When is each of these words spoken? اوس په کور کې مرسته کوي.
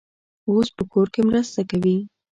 اوس 0.49 0.67
په 0.75 0.83
کور 0.91 1.07
کې 1.13 1.21
مرسته 1.29 1.61
کوي. 1.69 1.97